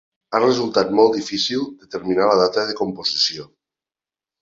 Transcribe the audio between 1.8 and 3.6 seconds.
determinar la data de composició.